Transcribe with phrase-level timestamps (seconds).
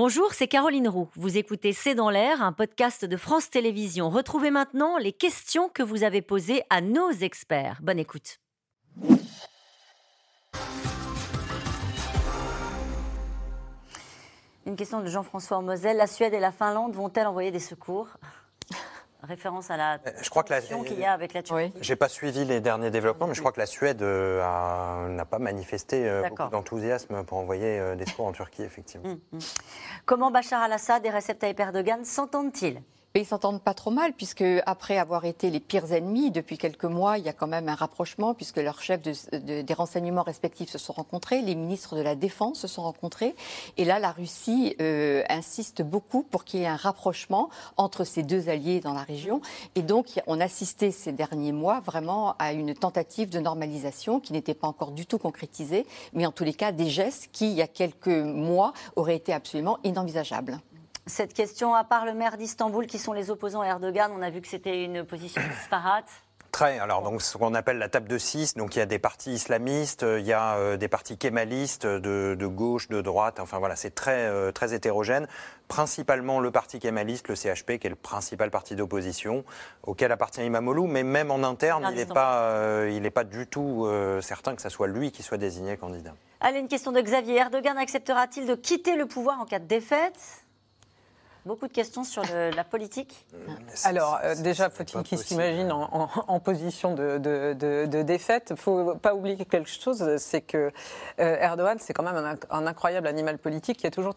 [0.00, 1.08] Bonjour, c'est Caroline Roux.
[1.16, 4.10] Vous écoutez C'est dans l'air, un podcast de France Télévisions.
[4.10, 7.80] Retrouvez maintenant les questions que vous avez posées à nos experts.
[7.82, 8.38] Bonne écoute.
[14.66, 15.96] Une question de Jean-François Moselle.
[15.96, 18.06] La Suède et la Finlande vont-elles envoyer des secours?
[19.28, 21.72] Référence à la Euh, Je crois que la- tension qu'il y a avec la Turquie.
[21.80, 25.38] J'ai pas suivi les derniers développements, mais je crois que la Suède euh, n'a pas
[25.38, 29.14] manifesté euh, beaucoup d'enthousiasme pour envoyer des secours en Turquie, effectivement.
[30.06, 32.80] Comment Bachar al-Assad et Recep Tayyip Erdogan s'entendent-ils?
[33.18, 36.84] Mais ils s'entendent pas trop mal, puisque après avoir été les pires ennemis, depuis quelques
[36.84, 40.22] mois, il y a quand même un rapprochement, puisque leurs chefs de- de- des renseignements
[40.22, 43.34] respectifs se sont rencontrés, les ministres de la Défense se sont rencontrés,
[43.76, 48.22] et là, la Russie euh, insiste beaucoup pour qu'il y ait un rapprochement entre ces
[48.22, 49.40] deux alliés dans la région.
[49.74, 54.54] Et donc, on assistait ces derniers mois vraiment à une tentative de normalisation qui n'était
[54.54, 57.62] pas encore du tout concrétisée, mais en tous les cas, des gestes qui, il y
[57.62, 60.60] a quelques mois, auraient été absolument inenvisageables.
[61.08, 64.30] Cette question, à part le maire d'Istanbul, qui sont les opposants à Erdogan, on a
[64.30, 66.08] vu que c'était une position disparate.
[66.52, 66.78] Très.
[66.78, 68.54] Alors, donc, ce qu'on appelle la table de six.
[68.54, 71.86] Donc, il y a des partis islamistes, euh, il y a euh, des partis kémalistes
[71.86, 73.38] de, de gauche, de droite.
[73.38, 75.28] Enfin, voilà, c'est très, euh, très hétérogène.
[75.68, 79.44] Principalement le parti kémaliste, le CHP, qui est le principal parti d'opposition,
[79.82, 80.88] auquel appartient Imamoglu.
[80.88, 84.62] Mais même en interne, il n'est pas, euh, il pas du tout euh, certain que
[84.62, 86.14] ce soit lui qui soit désigné candidat.
[86.40, 87.36] Allez, une question de Xavier.
[87.36, 90.46] Erdogan acceptera-t-il de quitter le pouvoir en cas de défaite?
[91.48, 93.24] Beaucoup de questions sur le- la politique.
[93.84, 98.48] Alors, euh, déjà, faut-il qu'il s'imagine en, en- en position de, de- de- de défaite
[98.50, 100.70] Il ne faut pas oublier quelque chose, c'est que
[101.20, 104.14] euh, Erdogan, c'est quand même un, inc- un incroyable animal politique qui a toujours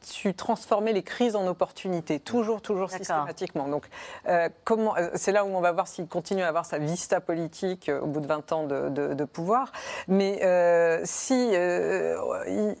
[0.00, 2.98] su transformer les crises en opportunités, toujours, toujours D'accord.
[3.06, 3.68] systématiquement.
[3.68, 3.84] Donc,
[4.26, 7.20] euh, comment euh, c'est là où on va voir s'il continue à avoir sa vista
[7.20, 9.70] politique euh, au bout de 20 ans de, de- de pouvoir.
[10.08, 12.16] Mais euh, si euh,
[12.48, 12.74] il-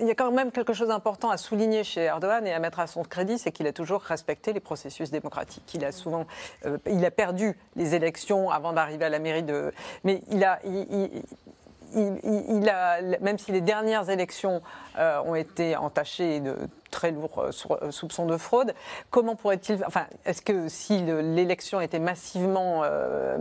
[0.00, 2.80] il y a quand même quelque chose d'important à souligner chez Erdogan et à mettre
[2.80, 5.72] à son crédit, c'est qu'il a toujours respecté les processus démocratiques.
[5.74, 6.26] Il a souvent,
[6.66, 9.72] euh, il a perdu les élections avant d'arriver à la mairie de,
[10.04, 11.22] mais il a, il, il-
[11.94, 14.62] il- il- il a, même si les dernières élections
[14.98, 16.56] euh, ont été entachées de
[16.92, 17.50] très lourds euh,
[17.82, 18.72] euh, soupçons de fraude,
[19.10, 23.36] comment pourrait-il, enfin, est-ce que si le- l'élection était massivement, euh,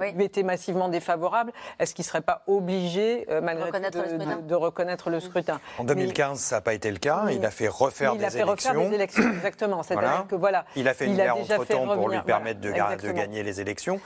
[0.00, 0.14] Oui.
[0.24, 1.50] était massivement défavorable,
[1.80, 4.36] est-ce qu'il ne serait pas obligé, euh, malgré tout, Reconnaître de- scrutin.
[4.36, 7.24] de- de reconnaître le scrutin En 2015, ça n'a pas été le cas.
[7.32, 8.88] Il a fait refaire il a des fait refaire élections.
[8.90, 9.82] des élections, exactement.
[9.82, 10.26] C'est-à-dire Voilà.
[10.28, 10.64] que voilà.
[10.76, 13.60] Il a fait une il a guerre entre-temps pour lui permettre de, voilà, gagner les
[13.60, 13.98] élections.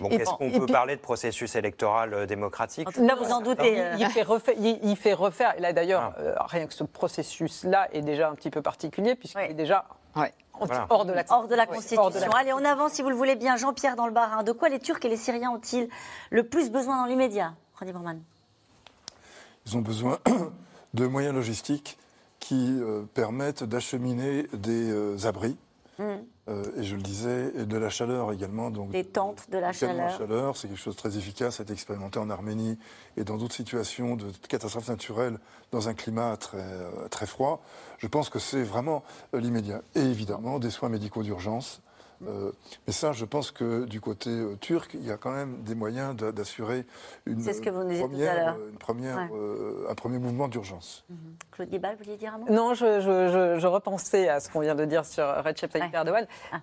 [0.00, 3.76] Donc, est-ce qu'on peut puis- parler de processus électoral démocratique Là, vous en doutez.
[3.94, 5.54] Il, il fait refaire, il, il fait refaire.
[5.58, 6.20] Là, d'ailleurs, Ah.
[6.20, 9.44] euh, rien que ce processus-là est déjà un petit peu particulier, puisqu'il Oui.
[9.50, 9.84] est déjà
[10.16, 10.32] Ouais.
[10.54, 10.86] anti- Voilà.
[10.90, 12.02] hors de la Hors de la Oui, Constitution.
[12.02, 13.56] hors de la- Allez, on avance si vous le voulez bien.
[13.56, 14.42] Jean-Pierre dans le Bas-Rhin.
[14.42, 15.88] De quoi les Turcs et les Syriens ont-ils
[16.30, 18.20] le plus besoin dans l'immédiat René Bormann?
[19.66, 20.18] Ils ont besoin
[20.94, 21.98] de moyens logistiques
[22.40, 25.56] qui euh, permettent d'acheminer des euh, abris.
[26.00, 28.70] Euh, et je le disais, et de la chaleur également.
[28.70, 30.16] Donc, Des tentes, de la chaleur.
[30.16, 32.78] chaleur, c'est quelque chose de très efficace, c'est expérimenté en Arménie
[33.16, 35.38] et dans d'autres situations de catastrophes naturelles
[35.70, 37.62] dans un climat très, euh, très froid.
[37.98, 39.82] Je pense que c'est vraiment euh, l'immédiat.
[39.94, 41.82] Et évidemment, des soins médicaux d'urgence.
[42.26, 42.52] Euh,
[42.86, 45.74] mais ça, je pense que du côté euh, turc, il y a quand même des
[45.74, 46.84] moyens d'a- d'assurer
[47.26, 49.28] une, ce que vous nous première, euh, une première, Ouais.
[49.32, 51.04] euh, un premier mouvement d'urgence.
[51.50, 52.46] Claude Guibal, vous vouliez dire un mot?
[52.50, 55.90] Non, je, je- je- je repensais à ce qu'on vient de dire sur Recep Tayyip
[55.92, 55.96] Ouais.
[55.98, 56.26] Erdogan.
[56.52, 56.60] Ah.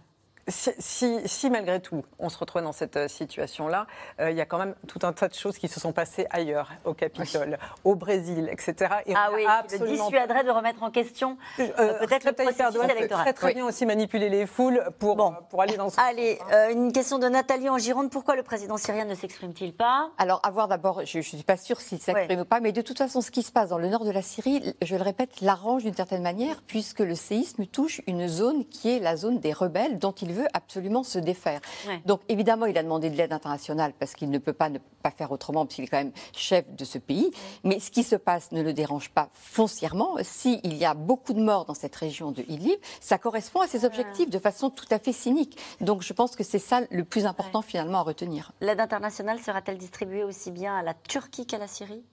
[0.50, 3.86] Si, si- si, malgré tout, on se retrouve dans cette euh, situation-là,
[4.22, 6.26] euh, il y a quand même tout un tas de choses qui se sont passées
[6.30, 8.96] ailleurs, au Capitole, au Brésil, etc.
[9.08, 13.26] Et Ah oui, qui le dissuaderait de remettre en question Euh, peut-être le processus électoral.
[13.26, 13.54] très très Oui.
[13.56, 15.32] bien aussi manipuler les foules pour, Bon.
[15.34, 18.10] euh, pour aller dans ce Allez, euh, une question de Nathalie en Gironde.
[18.10, 20.12] Pourquoi le président syrien ne s'exprime-t-il pas?
[20.18, 22.42] Alors, avoir d'abord, je ne suis pas sûre s'il s'exprime Ouais.
[22.44, 24.22] ou pas, mais de toute façon, ce qui se passe dans le nord de la
[24.22, 28.96] Syrie, je le répète, l'arrange d'une certaine manière, puisque le séisme touche une zone qui
[28.96, 31.62] est la zone des rebelles, dont il veut absolument se défaire.
[31.88, 32.02] Ouais.
[32.06, 35.12] Donc, évidemment, il a demandé de l'aide internationale, parce qu'il ne peut pas ne pas
[35.12, 37.32] faire autrement, puisqu'il est quand même chef de ce pays.
[37.64, 40.16] Mais ce qui se passe ne le dérange pas foncièrement.
[40.22, 43.86] S'il y a beaucoup de morts dans cette région de Idlib, ça correspond à ses
[43.86, 45.58] objectifs de façon tout à fait cynique.
[45.82, 48.52] Donc, je pense que c'est ça le plus important, finalement, à retenir.
[48.62, 52.04] L'aide internationale sera-t-elle distribuée aussi bien à la Turquie qu'à la Syrie?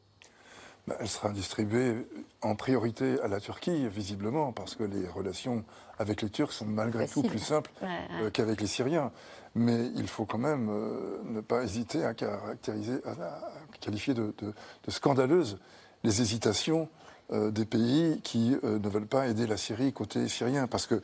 [1.01, 2.07] Elle sera distribuée
[2.43, 5.65] en priorité à la Turquie, visiblement, parce que les relations
[5.99, 7.23] avec les Turcs sont malgré Facile.
[7.23, 7.89] tout plus simples Ouais,
[8.21, 9.11] euh, qu'avec les Syriens.
[9.55, 13.41] Mais il faut quand même euh, ne pas hésiter à caractériser, à,
[13.81, 14.53] qualifier de, de-
[14.85, 15.59] de scandaleuses
[16.03, 16.89] les hésitations
[17.33, 21.01] euh, des pays qui ne veulent pas aider la Syrie côté syrien, parce que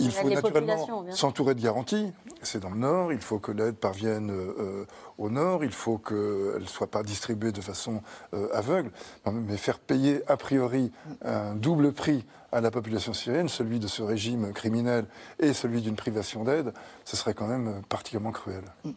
[0.00, 2.12] Il faut naturellement s'entourer de garanties.
[2.42, 3.12] C'est dans le nord.
[3.12, 4.86] Il faut que l'aide parvienne euh,
[5.18, 5.64] au nord.
[5.64, 8.02] Il faut qu'elle ne soit pas distribuée de façon
[8.34, 8.90] euh, aveugle.
[9.30, 10.92] Mais faire payer a priori
[11.24, 15.06] un double prix à la population syrienne, celui de ce régime criminel
[15.38, 16.72] et celui d'une privation d'aide,
[17.04, 18.64] ce serait quand même particulièrement cruel.
[18.84, 18.90] Mm.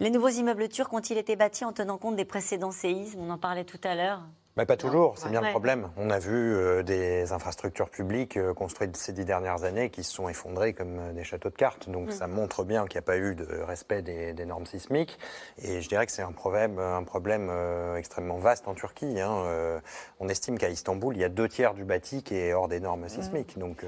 [0.00, 3.20] Les nouveaux immeubles turcs ont-ils été bâtis en tenant compte des précédents séismes?
[3.20, 4.22] On en parlait tout à l'heure.
[4.56, 5.90] Mais pas toujours, c'est bien le problème.
[5.96, 10.12] On a vu euh, des infrastructures publiques euh, construites ces dix dernières années qui se
[10.12, 11.90] sont effondrées comme euh, des châteaux de cartes.
[11.90, 12.12] Donc mm.
[12.12, 15.18] ça montre bien qu'il n'y a pas eu de respect des, normes sismiques.
[15.60, 17.50] Et je dirais que c'est un problème, un problème
[17.96, 19.20] extrêmement vaste en Turquie.
[19.20, 19.80] Hein.
[20.20, 22.78] on estime qu'à Istanbul, il y a deux tiers du bâti qui est hors des
[22.78, 23.60] normes sismiques, mm.
[23.60, 23.84] donc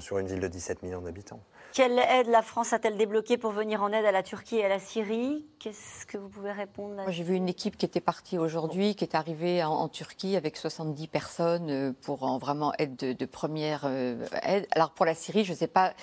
[0.00, 1.40] sur une ville de 17 millions d'habitants.
[1.72, 4.68] Quelle aide la France a-t-elle débloquée pour venir en aide à la Turquie et à
[4.68, 5.46] la Syrie?
[5.60, 9.14] Qu'est-ce que vous pouvez répondre J'ai vu une équipe qui était partie aujourd'hui, qui est
[9.14, 14.66] arrivée en, Turquie avec 70 personnes euh, pour en vraiment aide de, première euh, aide.
[14.72, 15.94] Alors pour la Syrie, je ne sais pas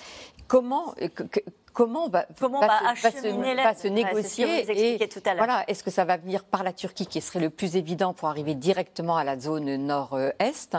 [0.46, 1.08] comment, euh,
[1.72, 6.72] comment va, comment va, se, négocier et voilà, est-ce que ça va venir par la
[6.72, 10.76] Turquie qui serait le plus évident pour arriver directement à la zone nord-est,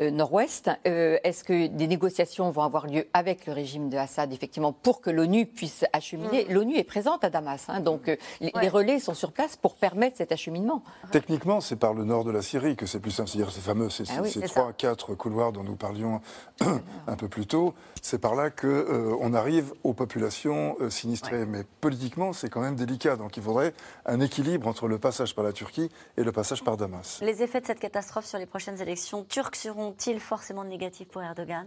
[0.00, 0.70] euh, nord-ouest?
[0.86, 5.00] Euh, Est-ce que des négociations vont avoir lieu avec le régime de Assad effectivement pour
[5.00, 6.46] que l'ONU puisse acheminer?
[6.48, 6.52] Mm.
[6.52, 10.16] L'ONU est présente à Damas, hein, donc euh, les, relais sont sur place pour permettre
[10.16, 10.82] cet acheminement.
[11.10, 13.90] Techniquement, c'est par le nord de la Syrie que c'est plus simple, c'est-à-dire ces fameux
[13.90, 16.20] ces, ah ces trois, quatre couloirs dont nous parlions
[17.06, 17.74] un peu plus tôt.
[18.02, 21.46] C'est par là que on arrive aux populations euh, sinistrée.
[21.46, 23.16] Mais politiquement, c'est quand même délicat.
[23.16, 23.74] Donc il faudrait
[24.06, 27.20] un équilibre entre le passage par la Turquie et le passage par Damas.
[27.22, 31.66] Les effets de cette catastrophe sur les prochaines élections turques seront-ils forcément négatifs pour Erdogan?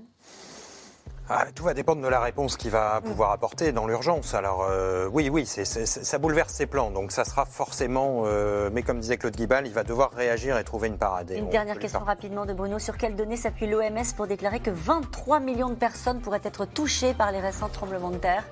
[1.30, 4.34] Ah, tout va dépendre de la réponse qu'il va pouvoir apporter dans l'urgence.
[4.34, 8.24] Alors euh, oui, oui, ça bouleverse ses plans, donc ça sera forcément.
[8.25, 11.31] Euh, mais comme disait Claude Guibal, il va devoir réagir et trouver une parade.
[11.36, 12.78] Une dernière question rapidement de Bruno.
[12.78, 17.14] Sur quelles données s'appuie l'OMS pour déclarer que 23 millions de personnes pourraient être touchées
[17.14, 18.44] par les récents tremblements de terre?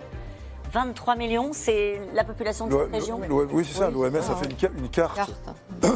[0.72, 3.20] 23 millions, c'est la population de cette région
[3.52, 3.90] Oui, c'est ça.
[3.90, 5.32] L'OMS a fait une, carte.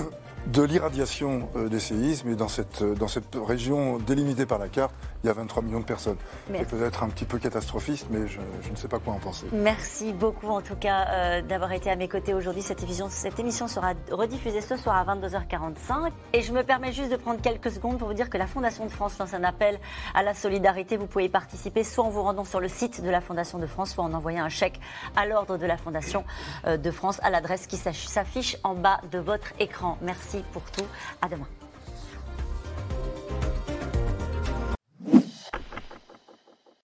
[0.47, 4.93] de l'irradiation euh, des séismes et dans cette, dans cette région délimitée par la carte,
[5.25, 6.17] il y a 23 millions de personnes.
[6.53, 8.39] C'est peut-être un petit peu catastrophiste, mais je,
[8.69, 9.47] ne sais pas quoi en penser.
[9.51, 12.61] Merci beaucoup en tout cas euh, d'avoir été à mes côtés aujourd'hui.
[12.61, 16.11] Cette émission, cette émission sera rediffusée ce soir à 22h45.
[16.33, 18.85] Et je me permets juste de prendre quelques secondes pour vous dire que la Fondation
[18.85, 19.79] de France lance un appel
[20.13, 20.95] à la solidarité.
[20.95, 23.65] Vous pouvez y participer soit en vous rendant sur le site de la Fondation de
[23.65, 24.79] France, soit en envoyant un chèque
[25.15, 26.23] à l'ordre de la Fondation
[26.67, 29.97] euh, de France à l'adresse qui s'affiche en bas de votre écran.
[30.01, 30.85] Merci pour tout.
[31.19, 31.47] À demain.